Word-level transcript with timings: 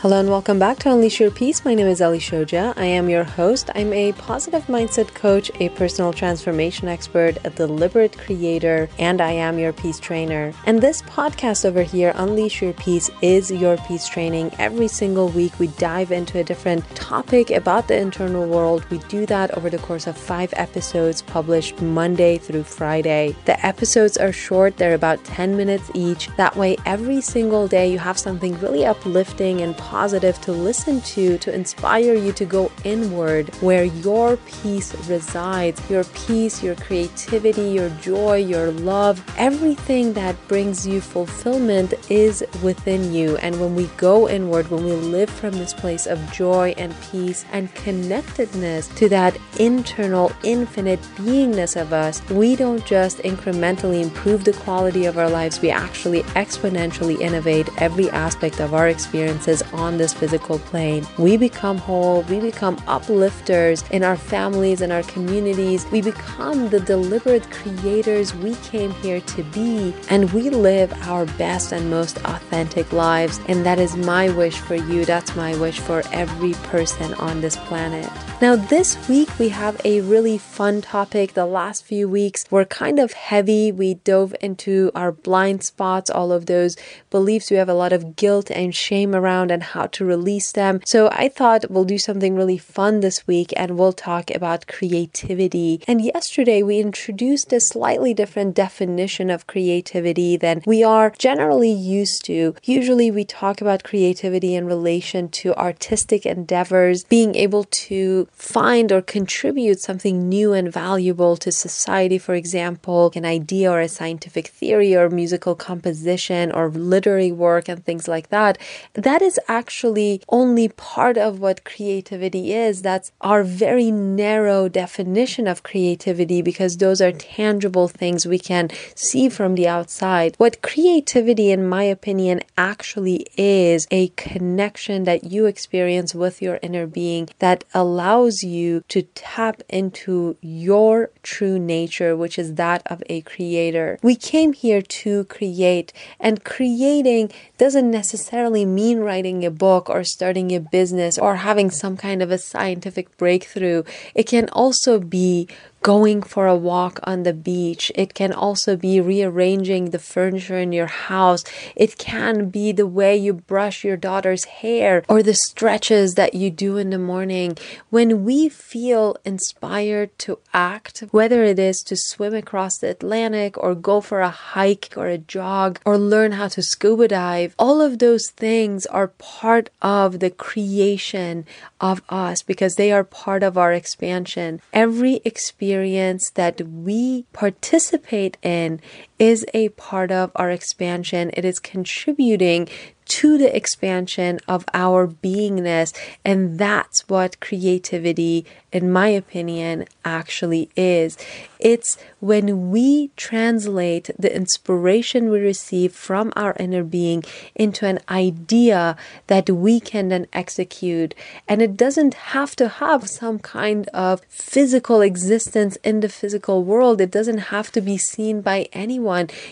Hello 0.00 0.20
and 0.20 0.28
welcome 0.28 0.58
back 0.58 0.78
to 0.80 0.92
Unleash 0.92 1.20
Your 1.20 1.30
Peace. 1.30 1.64
My 1.64 1.72
name 1.72 1.86
is 1.86 2.02
Ali 2.02 2.18
Shoja. 2.18 2.74
I 2.76 2.84
am 2.84 3.08
your 3.08 3.24
host. 3.24 3.70
I'm 3.74 3.94
a 3.94 4.12
positive 4.12 4.66
mindset 4.66 5.14
coach, 5.14 5.50
a 5.58 5.70
personal 5.70 6.12
transformation 6.12 6.86
expert, 6.86 7.38
a 7.44 7.50
deliberate 7.50 8.18
creator, 8.18 8.90
and 8.98 9.22
I 9.22 9.30
am 9.30 9.58
your 9.58 9.72
peace 9.72 9.98
trainer. 9.98 10.52
And 10.66 10.82
this 10.82 11.00
podcast 11.00 11.64
over 11.64 11.82
here, 11.82 12.12
Unleash 12.16 12.60
Your 12.60 12.74
Peace, 12.74 13.08
is 13.22 13.50
your 13.50 13.78
peace 13.78 14.06
training. 14.06 14.54
Every 14.58 14.86
single 14.86 15.30
week, 15.30 15.58
we 15.58 15.68
dive 15.68 16.12
into 16.12 16.40
a 16.40 16.44
different 16.44 16.84
topic 16.94 17.48
about 17.48 17.88
the 17.88 17.96
internal 17.96 18.46
world. 18.46 18.84
We 18.90 18.98
do 19.08 19.24
that 19.26 19.56
over 19.56 19.70
the 19.70 19.78
course 19.78 20.06
of 20.06 20.18
five 20.18 20.52
episodes 20.58 21.22
published 21.22 21.80
Monday 21.80 22.36
through 22.36 22.64
Friday. 22.64 23.34
The 23.46 23.64
episodes 23.64 24.18
are 24.18 24.30
short, 24.30 24.76
they're 24.76 24.92
about 24.92 25.24
10 25.24 25.56
minutes 25.56 25.90
each. 25.94 26.28
That 26.36 26.54
way, 26.54 26.76
every 26.84 27.22
single 27.22 27.66
day, 27.66 27.90
you 27.90 27.98
have 27.98 28.18
something 28.18 28.60
really 28.60 28.84
uplifting 28.84 29.62
and 29.62 29.74
positive 29.74 29.85
to 29.86 30.52
listen 30.52 31.00
to 31.00 31.38
to 31.38 31.54
inspire 31.54 32.14
you 32.14 32.32
to 32.32 32.44
go 32.44 32.70
inward 32.84 33.48
where 33.56 33.84
your 33.84 34.36
peace 34.38 34.94
resides. 35.08 35.80
Your 35.88 36.04
peace, 36.04 36.62
your 36.62 36.74
creativity, 36.74 37.70
your 37.70 37.90
joy, 38.00 38.36
your 38.36 38.70
love, 38.72 39.24
everything 39.36 40.12
that 40.14 40.36
brings 40.48 40.86
you 40.86 41.00
fulfillment 41.00 41.94
is 42.10 42.44
within 42.62 43.12
you. 43.12 43.36
And 43.38 43.60
when 43.60 43.74
we 43.74 43.86
go 43.96 44.28
inward, 44.28 44.68
when 44.70 44.84
we 44.84 44.92
live 44.92 45.30
from 45.30 45.52
this 45.52 45.72
place 45.72 46.06
of 46.06 46.18
joy 46.32 46.74
and 46.76 46.94
peace 47.10 47.44
and 47.52 47.72
connectedness 47.74 48.88
to 48.88 49.08
that 49.08 49.36
internal, 49.58 50.32
infinite 50.42 51.00
beingness 51.16 51.80
of 51.80 51.92
us, 51.92 52.22
we 52.30 52.56
don't 52.56 52.84
just 52.84 53.18
incrementally 53.18 54.02
improve 54.02 54.44
the 54.44 54.52
quality 54.52 55.06
of 55.06 55.18
our 55.18 55.30
lives, 55.30 55.60
we 55.60 55.70
actually 55.70 56.22
exponentially 56.34 57.20
innovate 57.20 57.68
every 57.78 58.10
aspect 58.10 58.60
of 58.60 58.74
our 58.74 58.88
experiences 58.88 59.62
on 59.76 59.98
this 59.98 60.12
physical 60.12 60.58
plane. 60.58 61.06
We 61.18 61.36
become 61.36 61.78
whole, 61.78 62.22
we 62.22 62.40
become 62.40 62.76
uplifters 62.86 63.84
in 63.90 64.02
our 64.02 64.16
families 64.16 64.80
and 64.80 64.92
our 64.92 65.02
communities. 65.04 65.86
We 65.92 66.02
become 66.02 66.68
the 66.68 66.80
deliberate 66.80 67.50
creators 67.50 68.34
we 68.34 68.54
came 68.56 68.90
here 68.92 69.20
to 69.20 69.42
be, 69.44 69.94
and 70.08 70.32
we 70.32 70.50
live 70.50 70.92
our 71.02 71.26
best 71.38 71.72
and 71.72 71.90
most 71.90 72.18
authentic 72.24 72.92
lives. 72.92 73.40
And 73.48 73.64
that 73.66 73.78
is 73.78 73.96
my 73.96 74.30
wish 74.30 74.58
for 74.58 74.74
you. 74.74 75.04
That's 75.04 75.36
my 75.36 75.56
wish 75.56 75.78
for 75.80 76.02
every 76.12 76.54
person 76.70 77.14
on 77.14 77.40
this 77.40 77.56
planet. 77.56 78.10
Now, 78.40 78.56
this 78.56 79.08
week 79.08 79.30
we 79.38 79.48
have 79.48 79.80
a 79.84 80.02
really 80.02 80.38
fun 80.38 80.82
topic. 80.82 81.32
The 81.32 81.46
last 81.46 81.84
few 81.84 82.08
weeks 82.08 82.44
were 82.50 82.64
kind 82.64 82.98
of 82.98 83.12
heavy. 83.12 83.72
We 83.72 83.94
dove 83.94 84.34
into 84.40 84.90
our 84.94 85.12
blind 85.12 85.64
spots, 85.64 86.10
all 86.10 86.32
of 86.32 86.46
those 86.46 86.76
beliefs 87.10 87.50
we 87.50 87.56
have 87.56 87.68
a 87.68 87.74
lot 87.74 87.92
of 87.92 88.16
guilt 88.16 88.50
and 88.50 88.74
shame 88.74 89.14
around, 89.14 89.50
and 89.50 89.62
how 89.74 89.86
to 89.86 90.04
release 90.04 90.52
them. 90.52 90.80
So, 90.84 91.08
I 91.12 91.28
thought 91.28 91.70
we'll 91.70 91.84
do 91.84 91.98
something 91.98 92.34
really 92.34 92.58
fun 92.58 93.00
this 93.00 93.26
week 93.26 93.52
and 93.56 93.78
we'll 93.78 93.92
talk 93.92 94.30
about 94.30 94.66
creativity. 94.66 95.82
And 95.86 96.00
yesterday 96.00 96.62
we 96.62 96.78
introduced 96.78 97.52
a 97.52 97.60
slightly 97.60 98.14
different 98.14 98.54
definition 98.54 99.30
of 99.30 99.46
creativity 99.46 100.36
than 100.36 100.62
we 100.66 100.82
are 100.84 101.12
generally 101.18 101.70
used 101.70 102.24
to. 102.26 102.54
Usually, 102.64 103.10
we 103.10 103.24
talk 103.24 103.60
about 103.60 103.84
creativity 103.84 104.54
in 104.54 104.66
relation 104.66 105.28
to 105.40 105.54
artistic 105.54 106.24
endeavors, 106.26 107.04
being 107.04 107.34
able 107.34 107.64
to 107.64 108.28
find 108.32 108.92
or 108.92 109.02
contribute 109.02 109.80
something 109.80 110.28
new 110.28 110.52
and 110.52 110.72
valuable 110.72 111.36
to 111.38 111.50
society, 111.52 112.18
for 112.18 112.34
example, 112.34 113.12
an 113.14 113.24
idea 113.24 113.70
or 113.70 113.80
a 113.80 113.88
scientific 113.88 114.48
theory 114.48 114.94
or 114.94 115.08
musical 115.10 115.54
composition 115.54 116.52
or 116.52 116.68
literary 116.68 117.32
work 117.32 117.68
and 117.68 117.84
things 117.84 118.08
like 118.08 118.28
that. 118.28 118.58
That 118.94 119.22
is 119.22 119.40
actually 119.56 120.20
only 120.28 120.68
part 120.68 121.16
of 121.16 121.40
what 121.40 121.64
creativity 121.64 122.52
is. 122.52 122.82
That's 122.82 123.10
our 123.20 123.42
very 123.42 123.90
narrow 123.90 124.68
definition 124.68 125.46
of 125.48 125.62
creativity 125.62 126.42
because 126.42 126.76
those 126.76 127.00
are 127.00 127.12
tangible 127.12 127.88
things 127.88 128.26
we 128.26 128.38
can 128.38 128.70
see 128.94 129.28
from 129.28 129.54
the 129.54 129.68
outside. 129.76 130.34
What 130.36 130.62
creativity, 130.62 131.50
in 131.50 131.62
my 131.76 131.84
opinion, 131.84 132.40
actually 132.72 133.26
is 133.36 133.86
a 133.90 134.08
connection 134.28 135.04
that 135.04 135.24
you 135.32 135.46
experience 135.46 136.14
with 136.14 136.42
your 136.42 136.58
inner 136.62 136.86
being 136.86 137.28
that 137.38 137.64
allows 137.72 138.42
you 138.42 138.82
to 138.88 139.02
tap 139.14 139.62
into 139.68 140.36
your 140.42 141.10
true 141.22 141.58
nature, 141.58 142.12
which 142.16 142.38
is 142.38 142.54
that 142.54 142.82
of 142.86 143.02
a 143.08 143.22
creator. 143.22 143.98
We 144.02 144.16
came 144.16 144.52
here 144.52 144.82
to 145.02 145.24
create, 145.24 145.92
and 146.20 146.44
creating 146.44 147.32
doesn't 147.56 147.90
necessarily 147.90 148.64
mean 148.64 148.98
writing 149.00 149.45
a 149.46 149.50
book 149.50 149.88
or 149.88 150.04
starting 150.04 150.54
a 150.54 150.60
business 150.60 151.16
or 151.16 151.36
having 151.36 151.70
some 151.70 151.96
kind 151.96 152.22
of 152.22 152.30
a 152.30 152.38
scientific 152.38 153.16
breakthrough. 153.16 153.82
It 154.14 154.24
can 154.24 154.48
also 154.50 154.98
be 154.98 155.48
going 155.86 156.20
for 156.20 156.48
a 156.48 156.56
walk 156.56 156.98
on 157.04 157.22
the 157.22 157.32
beach. 157.32 157.92
It 157.94 158.12
can 158.12 158.32
also 158.32 158.74
be 158.74 159.00
rearranging 159.00 159.90
the 159.90 160.00
furniture 160.00 160.58
in 160.58 160.72
your 160.72 160.88
house. 160.88 161.44
It 161.76 161.96
can 161.96 162.48
be 162.48 162.72
the 162.72 162.88
way 162.88 163.16
you 163.16 163.32
brush 163.32 163.84
your 163.84 163.96
daughter's 163.96 164.46
hair 164.46 165.04
or 165.08 165.22
the 165.22 165.32
stretches 165.32 166.16
that 166.16 166.34
you 166.34 166.50
do 166.50 166.76
in 166.76 166.90
the 166.90 166.98
morning. 166.98 167.56
When 167.88 168.24
we 168.24 168.48
feel 168.48 169.16
inspired 169.24 170.10
to 170.24 170.40
act, 170.52 171.04
whether 171.12 171.44
it 171.44 171.60
is 171.60 171.78
to 171.82 171.94
swim 171.96 172.34
across 172.34 172.78
the 172.78 172.90
Atlantic 172.90 173.56
or 173.56 173.76
go 173.76 174.00
for 174.00 174.22
a 174.22 174.30
hike 174.30 174.92
or 174.96 175.06
a 175.06 175.18
jog 175.18 175.78
or 175.86 175.96
learn 175.96 176.32
how 176.32 176.48
to 176.48 176.62
scuba 176.64 177.06
dive, 177.06 177.54
all 177.60 177.80
of 177.80 178.00
those 178.00 178.28
things 178.30 178.86
are 178.86 179.06
part 179.38 179.70
of 179.80 180.18
the 180.18 180.30
creation 180.30 181.46
of 181.80 182.02
us 182.08 182.42
because 182.42 182.74
they 182.74 182.90
are 182.90 183.04
part 183.04 183.44
of 183.44 183.56
our 183.56 183.72
expansion. 183.72 184.60
Every 184.72 185.20
experience 185.24 185.75
experience 185.76 186.30
that 186.30 186.62
we 186.62 187.24
participate 187.34 188.38
in 188.42 188.80
is 189.18 189.44
a 189.54 189.70
part 189.70 190.10
of 190.10 190.30
our 190.34 190.50
expansion. 190.50 191.30
It 191.34 191.44
is 191.44 191.58
contributing 191.58 192.68
to 193.06 193.38
the 193.38 193.54
expansion 193.54 194.40
of 194.48 194.64
our 194.74 195.06
beingness. 195.06 195.96
And 196.24 196.58
that's 196.58 197.08
what 197.08 197.40
creativity, 197.40 198.44
in 198.72 198.90
my 198.90 199.08
opinion, 199.08 199.86
actually 200.04 200.70
is. 200.76 201.16
It's 201.58 201.96
when 202.20 202.70
we 202.70 203.10
translate 203.16 204.10
the 204.18 204.34
inspiration 204.34 205.30
we 205.30 205.38
receive 205.38 205.94
from 205.94 206.32
our 206.36 206.54
inner 206.58 206.82
being 206.82 207.24
into 207.54 207.86
an 207.86 208.00
idea 208.10 208.96
that 209.28 209.48
we 209.48 209.80
can 209.80 210.08
then 210.08 210.26
execute. 210.32 211.14
And 211.48 211.62
it 211.62 211.76
doesn't 211.76 212.14
have 212.14 212.56
to 212.56 212.68
have 212.68 213.08
some 213.08 213.38
kind 213.38 213.88
of 213.94 214.20
physical 214.28 215.00
existence 215.00 215.76
in 215.84 216.00
the 216.00 216.08
physical 216.08 216.64
world, 216.64 217.00
it 217.00 217.10
doesn't 217.10 217.38
have 217.54 217.70
to 217.72 217.80
be 217.80 217.96
seen 217.96 218.40
by 218.40 218.68
anyone. 218.72 219.05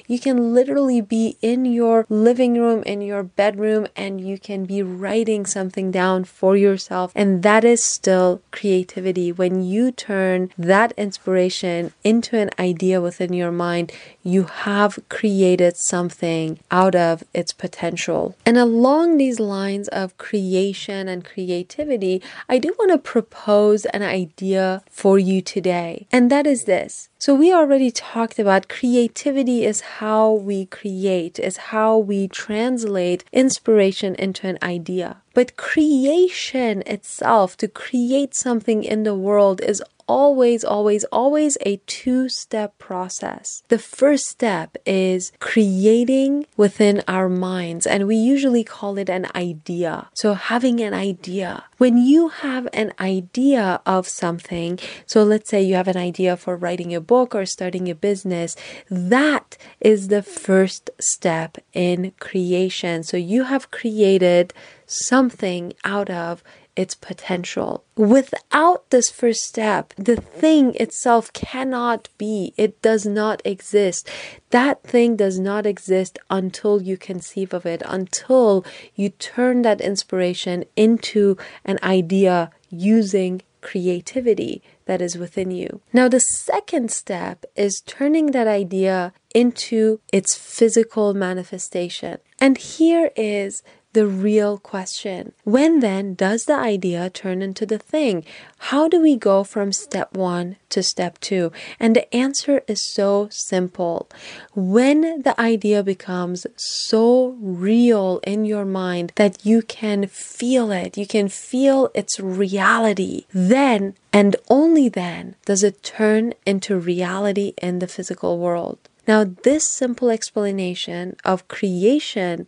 You 0.06 0.18
can 0.18 0.54
literally 0.54 1.00
be 1.00 1.36
in 1.40 1.64
your 1.64 2.06
living 2.08 2.54
room, 2.58 2.82
in 2.82 3.00
your 3.00 3.22
bedroom, 3.22 3.86
and 3.96 4.20
you 4.20 4.38
can 4.38 4.64
be 4.64 4.82
writing 4.82 5.46
something 5.46 5.90
down 5.90 6.24
for 6.24 6.56
yourself. 6.56 7.12
And 7.14 7.42
that 7.42 7.64
is 7.64 7.82
still 7.82 8.42
creativity. 8.50 9.32
When 9.32 9.62
you 9.62 9.92
turn 9.92 10.50
that 10.58 10.92
inspiration 10.96 11.92
into 12.02 12.36
an 12.36 12.50
idea 12.58 13.00
within 13.00 13.32
your 13.32 13.52
mind, 13.52 13.92
you 14.22 14.44
have 14.44 14.98
created 15.08 15.76
something 15.76 16.58
out 16.70 16.94
of 16.94 17.24
its 17.32 17.52
potential. 17.52 18.36
And 18.44 18.56
along 18.56 19.16
these 19.16 19.38
lines 19.38 19.88
of 19.88 20.16
creation 20.18 21.08
and 21.08 21.24
creativity, 21.24 22.22
I 22.48 22.58
do 22.58 22.74
want 22.78 22.90
to 22.92 22.98
propose 22.98 23.84
an 23.86 24.02
idea 24.02 24.82
for 24.90 25.18
you 25.18 25.40
today. 25.40 26.06
And 26.10 26.30
that 26.30 26.46
is 26.46 26.64
this. 26.64 27.08
So, 27.24 27.34
we 27.34 27.54
already 27.54 27.90
talked 27.90 28.38
about 28.38 28.68
creativity 28.68 29.64
is 29.64 29.80
how 29.96 30.30
we 30.30 30.66
create, 30.66 31.38
is 31.38 31.72
how 31.72 31.96
we 31.96 32.28
translate 32.28 33.24
inspiration 33.32 34.14
into 34.16 34.46
an 34.46 34.58
idea. 34.62 35.22
But 35.32 35.56
creation 35.56 36.82
itself, 36.84 37.56
to 37.56 37.66
create 37.66 38.34
something 38.34 38.84
in 38.84 39.04
the 39.04 39.14
world, 39.14 39.62
is 39.62 39.82
always, 40.06 40.64
always, 40.64 41.04
always 41.04 41.56
a 41.60 41.76
two 41.86 42.28
step 42.28 42.78
process. 42.78 43.62
The 43.68 43.78
first 43.78 44.26
step 44.26 44.76
is 44.86 45.32
creating 45.40 46.46
within 46.56 47.02
our 47.08 47.28
minds, 47.28 47.86
and 47.86 48.06
we 48.06 48.16
usually 48.16 48.64
call 48.64 48.98
it 48.98 49.08
an 49.08 49.26
idea. 49.34 50.08
So, 50.14 50.34
having 50.34 50.80
an 50.80 50.94
idea. 50.94 51.64
When 51.78 51.98
you 51.98 52.28
have 52.28 52.68
an 52.72 52.92
idea 53.00 53.80
of 53.84 54.08
something, 54.08 54.78
so 55.06 55.22
let's 55.22 55.50
say 55.50 55.62
you 55.62 55.74
have 55.74 55.88
an 55.88 55.96
idea 55.96 56.36
for 56.36 56.56
writing 56.56 56.94
a 56.94 57.00
book 57.00 57.34
or 57.34 57.44
starting 57.46 57.90
a 57.90 57.94
business, 57.94 58.56
that 58.88 59.56
is 59.80 60.08
the 60.08 60.22
first 60.22 60.90
step 61.00 61.58
in 61.72 62.12
creation. 62.20 63.02
So, 63.02 63.16
you 63.16 63.44
have 63.44 63.70
created 63.70 64.54
something 64.86 65.72
out 65.84 66.10
of 66.10 66.42
its 66.76 66.94
potential. 66.94 67.84
Without 67.96 68.90
this 68.90 69.10
first 69.10 69.44
step, 69.44 69.94
the 69.96 70.16
thing 70.16 70.74
itself 70.76 71.32
cannot 71.32 72.08
be, 72.18 72.52
it 72.56 72.80
does 72.82 73.06
not 73.06 73.40
exist. 73.44 74.08
That 74.50 74.82
thing 74.82 75.16
does 75.16 75.38
not 75.38 75.66
exist 75.66 76.18
until 76.30 76.82
you 76.82 76.96
conceive 76.96 77.54
of 77.54 77.66
it, 77.66 77.82
until 77.86 78.64
you 78.94 79.10
turn 79.10 79.62
that 79.62 79.80
inspiration 79.80 80.64
into 80.76 81.36
an 81.64 81.78
idea 81.82 82.50
using 82.70 83.42
creativity 83.60 84.62
that 84.84 85.00
is 85.00 85.16
within 85.16 85.50
you. 85.50 85.80
Now, 85.92 86.08
the 86.08 86.20
second 86.20 86.90
step 86.90 87.44
is 87.56 87.82
turning 87.86 88.32
that 88.32 88.46
idea 88.46 89.12
into 89.34 90.00
its 90.12 90.36
physical 90.36 91.14
manifestation. 91.14 92.18
And 92.38 92.58
here 92.58 93.10
is 93.16 93.62
the 93.94 94.06
real 94.06 94.58
question. 94.58 95.32
When 95.44 95.80
then 95.80 96.14
does 96.14 96.44
the 96.44 96.54
idea 96.54 97.08
turn 97.10 97.40
into 97.42 97.64
the 97.64 97.78
thing? 97.78 98.24
How 98.70 98.88
do 98.88 99.00
we 99.00 99.16
go 99.16 99.44
from 99.44 99.72
step 99.72 100.14
one 100.14 100.56
to 100.70 100.82
step 100.82 101.18
two? 101.20 101.52
And 101.80 101.96
the 101.96 102.14
answer 102.14 102.62
is 102.68 102.82
so 102.82 103.28
simple. 103.30 104.08
When 104.54 105.22
the 105.22 105.34
idea 105.40 105.82
becomes 105.82 106.46
so 106.56 107.36
real 107.40 108.20
in 108.24 108.44
your 108.44 108.64
mind 108.64 109.12
that 109.16 109.46
you 109.46 109.62
can 109.62 110.06
feel 110.08 110.70
it, 110.70 110.98
you 110.98 111.06
can 111.06 111.28
feel 111.28 111.90
its 111.94 112.20
reality, 112.20 113.24
then 113.32 113.94
and 114.12 114.36
only 114.48 114.88
then 114.88 115.36
does 115.44 115.62
it 115.62 115.82
turn 115.82 116.34
into 116.44 116.78
reality 116.78 117.54
in 117.62 117.78
the 117.78 117.88
physical 117.88 118.38
world. 118.38 118.78
Now, 119.06 119.24
this 119.24 119.68
simple 119.68 120.10
explanation 120.10 121.16
of 121.24 121.46
creation 121.48 122.46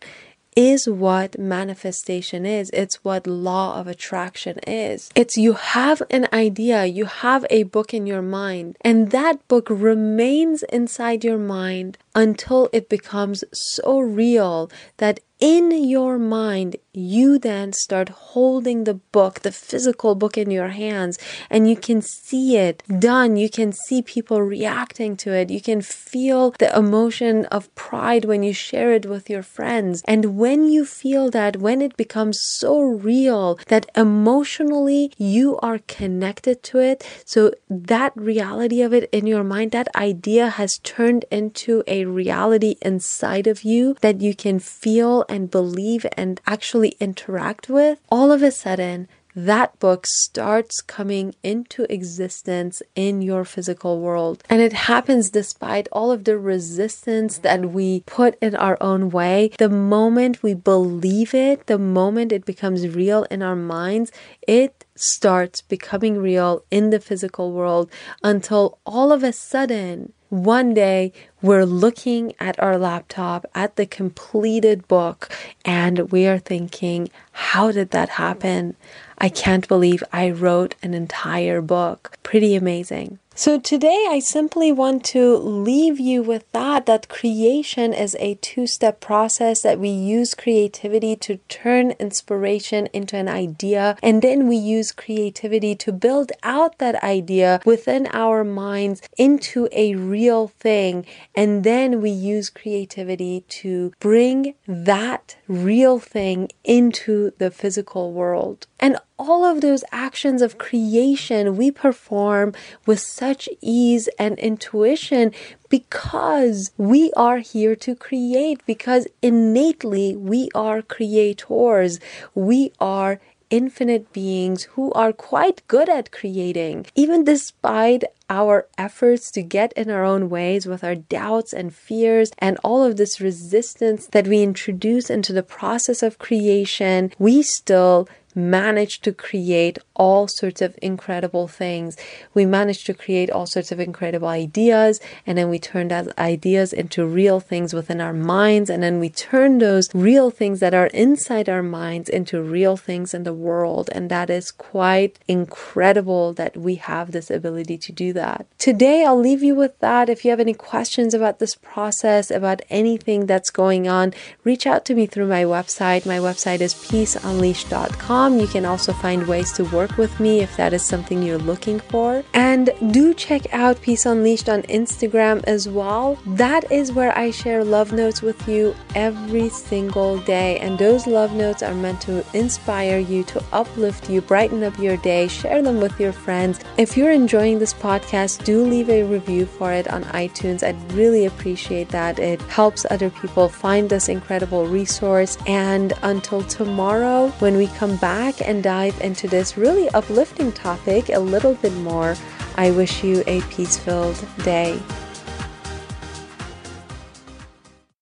is 0.57 0.89
what 0.89 1.37
manifestation 1.37 2.43
is. 2.43 2.71
It's 2.73 3.03
what 3.03 3.27
law 3.27 3.79
of 3.79 3.85
attraction 3.85 4.57
is. 4.65 5.11
It's 5.13 5.37
you 5.37 5.53
have 5.53 6.01
an 6.09 6.27
idea, 6.33 6.85
you 6.85 7.05
have 7.05 7.45
a 7.51 7.61
book 7.61 7.93
in 7.93 8.07
your 8.07 8.23
mind, 8.23 8.75
and 8.81 9.11
that 9.11 9.47
book 9.47 9.67
remains 9.69 10.63
inside 10.63 11.23
your 11.23 11.37
mind 11.37 11.99
until 12.15 12.69
it 12.73 12.89
becomes 12.89 13.43
so 13.53 13.99
real 13.99 14.71
that 14.97 15.19
in 15.39 15.71
your 15.87 16.17
mind, 16.17 16.77
you 16.93 17.37
then 17.37 17.71
start 17.71 18.09
holding 18.09 18.85
the 18.85 18.95
book, 18.95 19.41
the 19.41 19.51
physical 19.51 20.15
book 20.15 20.35
in 20.35 20.49
your 20.49 20.69
hands, 20.69 21.19
and 21.49 21.69
you 21.69 21.75
can 21.75 22.01
see 22.01 22.57
it 22.57 22.81
done. 22.99 23.37
You 23.37 23.49
can 23.49 23.71
see 23.71 24.01
people 24.01 24.41
reacting 24.41 25.15
to 25.17 25.31
it. 25.31 25.51
You 25.51 25.61
can 25.61 25.81
feel 25.81 26.51
the 26.57 26.75
emotion 26.75 27.45
of 27.45 27.73
pride 27.75 28.25
when 28.25 28.41
you 28.41 28.51
share 28.51 28.93
it 28.93 29.05
with 29.05 29.29
your 29.29 29.43
friends. 29.43 30.01
And 30.05 30.37
when 30.37 30.69
you 30.71 30.85
feel 30.85 31.29
that, 31.29 31.57
when 31.57 31.83
it 31.83 31.95
becomes 31.97 32.39
so 32.41 32.79
real 32.79 33.59
that 33.67 33.85
emotionally 33.95 35.11
you 35.17 35.57
are 35.59 35.79
connected 35.87 36.63
to 36.63 36.79
it, 36.79 37.05
so 37.25 37.51
that 37.69 38.11
reality 38.15 38.81
of 38.81 38.91
it 38.91 39.07
in 39.11 39.27
your 39.27 39.43
mind, 39.43 39.71
that 39.71 39.87
idea 39.95 40.49
has 40.49 40.79
turned 40.79 41.25
into 41.29 41.83
a 41.85 42.05
reality 42.05 42.75
inside 42.81 43.45
of 43.45 43.63
you 43.63 43.95
that 44.01 44.21
you 44.21 44.33
can 44.33 44.57
feel 44.57 45.25
and 45.29 45.51
believe 45.51 46.05
and 46.15 46.41
actually 46.45 46.95
interact 46.99 47.69
with, 47.69 47.99
all 48.09 48.31
of 48.31 48.41
a 48.43 48.51
sudden, 48.51 49.07
that 49.37 49.77
book 49.77 50.07
starts 50.07 50.81
coming 50.81 51.35
into 51.43 51.85
existence 51.93 52.81
in 52.95 53.21
your 53.21 53.45
physical 53.45 53.99
world. 53.99 54.43
And 54.49 54.61
it 54.61 54.73
happens 54.73 55.29
despite 55.29 55.87
all 55.91 56.11
of 56.11 56.23
the 56.23 56.39
resistance 56.39 57.37
that 57.39 57.69
we 57.69 57.99
put 58.07 58.35
in 58.41 58.55
our 58.55 58.79
own 58.81 59.11
way. 59.11 59.51
The 59.59 59.69
moment 59.69 60.41
we 60.41 60.55
believe 60.55 61.35
it, 61.35 61.67
the 61.67 61.77
moment 61.77 62.31
it 62.31 62.45
becomes 62.45 62.87
real 62.87 63.25
in 63.25 63.43
our 63.43 63.55
minds, 63.55 64.11
it 64.47 64.85
starts 64.95 65.61
becoming 65.61 66.17
real 66.17 66.63
in 66.71 66.89
the 66.89 66.99
physical 66.99 67.51
world 67.51 67.91
until 68.23 68.79
all 68.87 69.11
of 69.11 69.23
a 69.23 69.31
sudden 69.31 70.13
one 70.29 70.73
day 70.73 71.13
we're 71.41 71.65
looking 71.65 72.33
at 72.39 72.59
our 72.59 72.77
laptop 72.77 73.45
at 73.55 73.75
the 73.75 73.85
completed 73.85 74.87
book 74.87 75.29
and 75.63 76.11
we 76.11 76.27
are 76.27 76.39
thinking, 76.39 77.09
how 77.31 77.71
did 77.71 77.91
that 77.91 78.09
happen? 78.09 78.75
I 79.17 79.29
can't 79.29 79.67
believe 79.67 80.03
I 80.11 80.29
wrote 80.29 80.75
an 80.83 80.93
entire 80.93 81.61
book. 81.61 82.17
Pretty 82.23 82.55
amazing. 82.55 83.19
So 83.39 83.59
today 83.59 84.07
I 84.09 84.17
simply 84.17 84.71
want 84.71 85.05
to 85.13 85.37
leave 85.37 85.99
you 85.99 86.23
with 86.23 86.51
that 86.53 86.87
that 86.87 87.07
creation 87.07 87.93
is 87.93 88.17
a 88.19 88.33
two-step 88.41 88.99
process 88.99 89.61
that 89.61 89.77
we 89.77 89.89
use 89.89 90.33
creativity 90.33 91.15
to 91.17 91.37
turn 91.47 91.91
inspiration 91.99 92.87
into 92.93 93.15
an 93.15 93.29
idea 93.29 93.95
and 94.01 94.23
then 94.23 94.47
we 94.47 94.55
use 94.55 94.91
creativity 94.91 95.75
to 95.75 95.91
build 95.91 96.31
out 96.41 96.79
that 96.79 96.95
idea 97.03 97.61
within 97.63 98.07
our 98.11 98.43
minds 98.43 99.03
into 99.19 99.69
a 99.71 99.93
real 99.93 100.47
thing 100.47 101.05
and 101.35 101.63
then 101.63 102.01
we 102.01 102.09
use 102.09 102.49
creativity 102.49 103.41
to 103.61 103.93
bring 103.99 104.55
that 104.65 105.35
real 105.47 105.99
thing 105.99 106.49
into 106.63 107.33
the 107.37 107.51
physical 107.51 108.13
world. 108.13 108.65
And 108.79 108.97
all 109.17 109.43
of 109.43 109.61
those 109.61 109.83
actions 109.91 110.41
of 110.41 110.57
creation 110.57 111.57
we 111.57 111.71
perform 111.71 112.53
with 112.85 112.99
such 112.99 113.49
ease 113.61 114.07
and 114.19 114.37
intuition 114.39 115.31
because 115.69 116.71
we 116.77 117.11
are 117.13 117.39
here 117.39 117.75
to 117.75 117.95
create, 117.95 118.65
because 118.65 119.07
innately 119.21 120.15
we 120.15 120.49
are 120.55 120.81
creators. 120.81 121.99
We 122.35 122.71
are 122.79 123.19
infinite 123.49 124.11
beings 124.11 124.63
who 124.63 124.91
are 124.93 125.13
quite 125.13 125.65
good 125.67 125.89
at 125.89 126.11
creating, 126.11 126.85
even 126.95 127.23
despite 127.23 128.03
our 128.29 128.67
efforts 128.77 129.31
to 129.31 129.41
get 129.41 129.71
in 129.73 129.89
our 129.89 130.03
own 130.03 130.29
ways 130.29 130.65
with 130.65 130.83
our 130.83 130.95
doubts 130.95 131.53
and 131.53 131.73
fears 131.73 132.31
and 132.39 132.57
all 132.63 132.83
of 132.83 132.97
this 132.97 133.21
resistance 133.21 134.07
that 134.07 134.27
we 134.27 134.43
introduce 134.43 135.09
into 135.09 135.31
the 135.31 135.43
process 135.43 136.03
of 136.03 136.19
creation, 136.19 137.11
we 137.17 137.41
still 137.41 138.07
managed 138.37 139.03
to 139.03 139.11
create 139.11 139.79
all 139.95 140.27
sorts 140.27 140.61
of 140.61 140.77
incredible 140.81 141.47
things. 141.47 141.97
We 142.33 142.45
managed 142.45 142.85
to 142.85 142.93
create 142.93 143.31
all 143.31 143.47
sorts 143.47 143.71
of 143.71 143.79
incredible 143.79 144.27
ideas, 144.27 145.01
and 145.25 145.37
then 145.37 145.49
we 145.49 145.59
turned 145.59 145.91
those 145.91 146.13
ideas 146.17 146.71
into 146.71 147.05
real 147.05 147.39
things 147.39 147.73
within 147.73 147.99
our 147.99 148.13
minds, 148.13 148.69
and 148.69 148.81
then 148.83 148.99
we 148.99 149.09
turned 149.09 149.61
those 149.61 149.89
real 149.93 150.29
things 150.29 150.59
that 150.59 150.73
are 150.73 150.87
inside 150.87 151.49
our 151.49 151.63
minds 151.63 152.07
into 152.09 152.41
real 152.41 152.77
things 152.77 153.13
in 153.13 153.23
the 153.23 153.33
world. 153.33 153.89
And 153.91 154.09
that 154.09 154.29
is 154.29 154.51
quite 154.51 155.19
incredible 155.27 156.33
that 156.33 156.55
we 156.55 156.75
have 156.75 157.11
this 157.11 157.31
ability 157.31 157.77
to 157.79 157.91
do 157.91 158.13
that. 158.13 158.45
Today, 158.59 159.03
I'll 159.03 159.19
leave 159.19 159.41
you 159.41 159.55
with 159.55 159.79
that. 159.79 160.09
If 160.09 160.23
you 160.23 160.29
have 160.29 160.39
any 160.39 160.53
questions 160.53 161.13
about 161.13 161.39
this 161.39 161.55
process, 161.55 162.29
about 162.29 162.61
anything 162.69 163.25
that's 163.25 163.49
going 163.49 163.87
on, 163.87 164.13
reach 164.43 164.67
out 164.67 164.85
to 164.85 164.93
me 164.93 165.07
through 165.07 165.27
my 165.27 165.43
website. 165.43 166.05
My 166.05 166.19
website 166.19 166.61
is 166.61 166.75
peaceunleashed.com. 166.75 168.26
You 168.35 168.47
can 168.47 168.65
also 168.65 168.91
find 168.91 169.25
ways 169.27 169.53
to 169.53 169.63
work 169.65 169.97
with 169.97 170.19
me 170.19 170.41
if 170.41 170.57
that 170.57 170.73
is 170.73 170.83
something 170.83 171.23
you're 171.23 171.37
looking 171.37 171.79
for. 171.79 172.23
And 172.33 172.69
do 172.91 173.13
check 173.13 173.53
out 173.53 173.81
Peace 173.81 174.05
Unleashed 174.05 174.49
on 174.49 174.63
Instagram 174.63 175.43
as 175.45 175.69
well. 175.69 176.19
That 176.25 176.69
is 176.71 176.91
where 176.91 177.17
I 177.17 177.31
share 177.31 177.63
love 177.63 177.93
notes 177.93 178.21
with 178.21 178.47
you 178.47 178.75
every 178.95 179.49
single 179.49 180.17
day. 180.19 180.59
And 180.59 180.77
those 180.77 181.07
love 181.07 181.33
notes 181.33 181.63
are 181.63 181.73
meant 181.73 182.01
to 182.01 182.25
inspire 182.35 182.99
you, 182.99 183.23
to 183.25 183.43
uplift 183.53 184.09
you, 184.09 184.19
brighten 184.21 184.63
up 184.63 184.77
your 184.77 184.97
day, 184.97 185.27
share 185.27 185.61
them 185.61 185.79
with 185.79 185.97
your 185.99 186.11
friends. 186.11 186.59
If 186.77 186.97
you're 186.97 187.11
enjoying 187.11 187.59
this 187.59 187.73
podcast, 187.73 188.43
do 188.43 188.63
leave 188.63 188.89
a 188.89 189.03
review 189.03 189.45
for 189.45 189.71
it 189.71 189.87
on 189.87 190.03
iTunes. 190.05 190.63
I'd 190.63 190.91
really 190.91 191.25
appreciate 191.25 191.89
that. 191.89 192.19
It 192.19 192.41
helps 192.43 192.85
other 192.89 193.09
people 193.09 193.47
find 193.47 193.89
this 193.89 194.09
incredible 194.09 194.65
resource. 194.67 195.37
And 195.47 195.93
until 196.01 196.41
tomorrow, 196.43 197.29
when 197.39 197.55
we 197.55 197.67
come 197.67 197.95
back, 197.97 198.16
back 198.17 198.41
and 198.41 198.63
dive 198.63 198.99
into 199.01 199.27
this 199.27 199.57
really 199.57 199.87
uplifting 199.89 200.51
topic 200.51 201.09
a 201.09 201.19
little 201.19 201.53
bit 201.53 201.73
more, 201.73 202.15
I 202.55 202.71
wish 202.71 203.03
you 203.03 203.23
a 203.27 203.41
peace 203.41 203.77
filled 203.77 204.19
day. 204.43 204.79